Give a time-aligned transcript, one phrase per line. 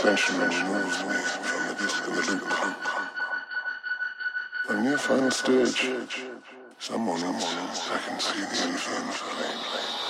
[0.00, 2.40] ascension removes me from the.
[4.70, 5.90] I'm near final stage.
[6.78, 10.09] Someone moments I can see the infernal flame.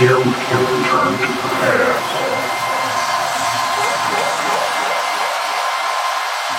[0.00, 2.08] Here we can return to the past.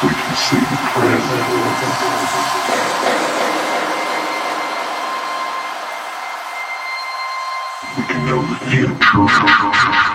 [0.04, 1.46] We can see the present.
[7.98, 10.11] We can know the future.